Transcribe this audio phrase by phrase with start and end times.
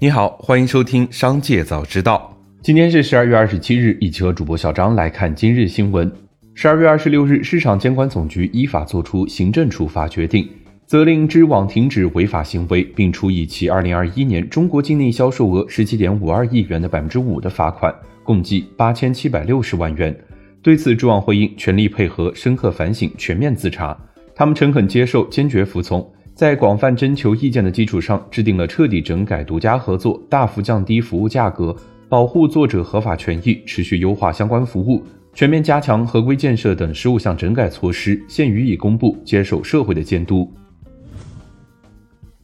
[0.00, 2.32] 你好，欢迎收听《商界早知道》。
[2.62, 6.08] 今天是十二月二十七日，一起和主播小张来看今日新闻。
[6.54, 10.48] 十二月二十六日，市场监管总局依法作出行政处罚决定，
[10.86, 20.16] 责令知网停止违法行为，并处以其二零二一年中国境内销售额十七点五二亿元的百分之五的罚款，共计八千七百六十万元。
[20.62, 23.98] 对此，知网回应全力配合、深刻反省、全面自查，
[24.32, 26.08] 他们诚恳接受、坚决服从。
[26.38, 31.74] 在广泛征求意见的基础上，制定了彻底整改独家合作、大幅降低服务价格、
[32.08, 35.02] 保护作者合法权益、持续优化相关服务、
[35.34, 40.48] 全面加强合规建设等十五项整改措施，现予以公布，接受社会的监督。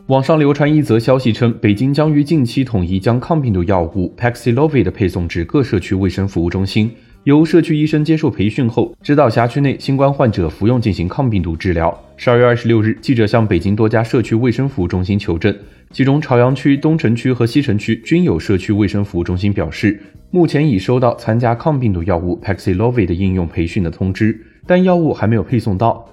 [0.07, 6.91] 网上流传一则消息称，北京将于近期统一将抗病毒药物 Paxlovid 配送至各社区卫生服务中心。
[7.25, 11.99] 由社区医生接受培训后，指导辖区内新冠患者服用进行抗病毒治疗。
[12.19, 15.57] 十二月二十六日，记者向北京多家社区卫生服务中心求证，
[15.91, 19.99] 其中朝阳区、东城区和西城区均有社区卫生服务中心表示，
[20.31, 26.07] 目前已收到参加抗病毒药物 Paxlovid 的应用培训的通知，但药物还没有配送到。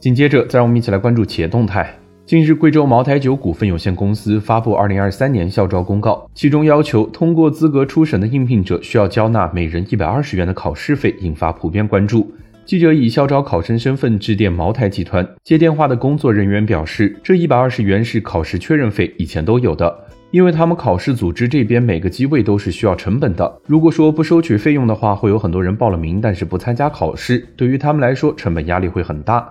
[0.00, 1.96] 紧接着，再让我们一起来关注企业动态。
[2.26, 12.32] 近日，贵州茅台酒股份有限公司发布二零二三年校招公告，其中要求通过资格初审的应聘者需要交纳每人一百二十元的考试费，引发普遍关注。
[12.64, 19.94] 记者以校招考生身份致电茅台集团，接电话的工作人员表示，这一百二十元是考试确认费，以前都有的，
[20.30, 23.60] 因为他们考试组织这边每个机位都是需要成本的。
[23.66, 29.46] 如果说不收取费用的话，会有很多人报了名，但是不参加考试，对于他们来说，成本压力会很大。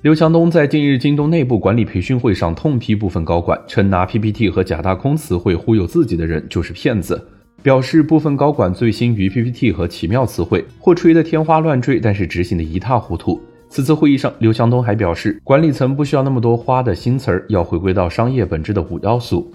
[0.00, 7.20] 刘强东在近日京东内部管理培训会上痛批部分高管，称拿 PPT 和假大空词汇忽悠自己的人就是骗子，
[7.64, 13.40] 表示部分高管醉心于 PPT 和奇妙词汇，或吹得天花乱坠，但是执行的一塌糊涂。
[13.68, 19.50] 此次会议上，刘强东还表示，管理层不需要那么多花的新词儿，要回归到商业本质的五要素。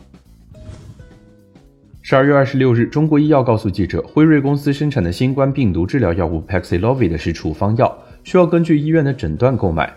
[2.02, 9.90] 十二月二十六日，中国医药告诉记者，辉瑞公司生产的新冠病毒治疗药物 Paxlovid 是处方药，需要根据医院的诊断购买。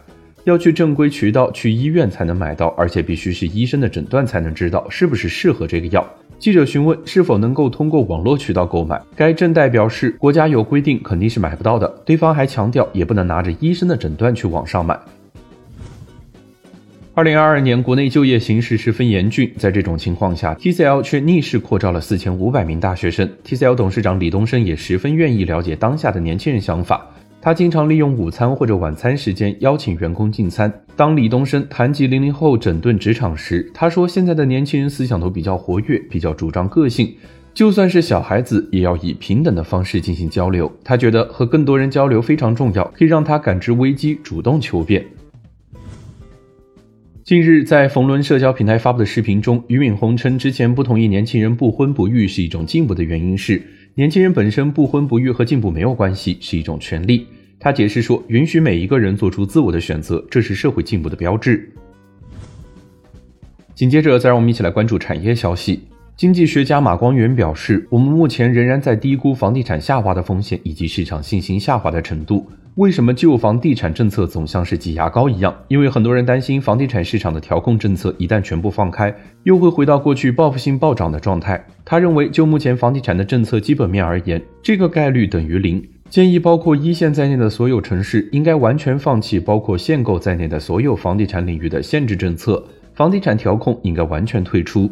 [0.46, 6.08] 要去正规渠道，去医院才能买到，而且必须是医生的诊断才能知道是不是适合这个药。
[6.38, 11.88] 记者询问是否能够通过网络渠道购买，该正代表示国家有规定，肯定是买不到的。
[12.04, 14.96] 对方还强调，也不能拿着医生的诊断去网上买。
[17.14, 23.28] 二零二二年国内就业形势十分严峻，在这种情况下，TCL 却逆势扩招了四千五百名大学生。
[23.44, 27.04] TCL 董事长李东生也十分愿意了解当下的年轻人想法。
[27.46, 30.80] 他经常利用午餐或者晚餐时间邀请员工进餐。
[30.96, 37.14] 当李东生谈及零零后整顿职场时，他说：“现在的年轻人思想都比较活跃，比较主张个性，
[37.54, 40.68] 就算是小孩子，也要以平等的方式进行交流。
[40.82, 45.06] 他觉得和更多人交流非常重要，可以让他感知危机，主动求变。”
[47.22, 53.62] 近日，在冯仑社交平台发布的视频中，俞敏洪称，之前不同意年轻人不婚不育是一种进步的原因是，
[53.94, 57.24] 年轻人本身不婚不育和进步没有关系，是一种权利。
[57.66, 61.68] 他解释说，允许每一个人做出自我的选择，这是社会进步的标志。
[63.74, 65.82] 紧接着，再让我们一起来关注产业消息。
[66.14, 72.48] 经济学家马光远表示，我们目前仍然在低估房地产下滑的风险以及市场信心下滑的程度。
[72.76, 75.52] 为什么旧房地产政策总像是挤牙膏一样？
[75.66, 79.12] 因为很多人担心，房地产市场的调控政策一旦全部放开，
[79.42, 81.66] 又会回到过去报复性暴涨的状态。
[81.84, 85.84] 他认为，就目前房地产的政策基本面而言，这个概率等于零。
[86.08, 94.90] 建议包括一线在内的所有城市应该完全放弃包括限购在内的所有房地产领域的限制政策，房地产调控应该完全退出。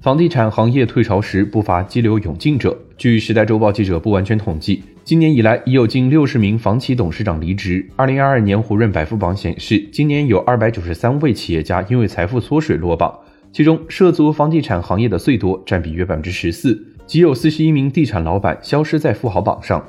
[0.00, 2.76] 房地产行业退潮时不乏激流勇进者。
[2.96, 7.86] 据《时代周报》记者不完全统计，今年以来已有近六十名房企董事长离职。
[7.96, 13.12] 二零二二年胡润百富榜显示，今年有二百九十三位企业家因为财富缩水落榜，
[13.52, 16.91] 其中涉足房地产行业的最多，占比约百分之十四。
[17.12, 19.84] 仅有四十一名地产老板消失在富豪榜上。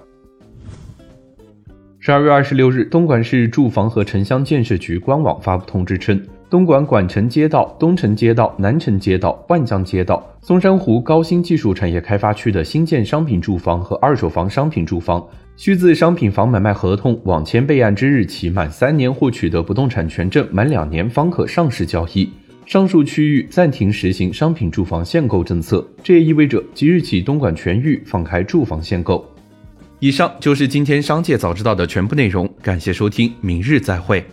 [1.98, 15.26] 十二月二十六日，东莞市住房和城乡建设局官网发布通知称，东莞莞城街道、东城街道、南城街道、万江街道、松山湖高新技术产业开发区的新建商品住房和二手房商品住房，
[15.56, 22.30] 需自商品房买卖合同网签备案之日起满三年或取得不动产权证满两年方可上市交易。
[22.66, 29.26] 上述区域暂停实行商品住房限购政策，这也意味着即日起东莞全域放开住房限购。
[30.00, 34.24] 以上就是今天商界早知道的全部内容，感谢收听，明日再会。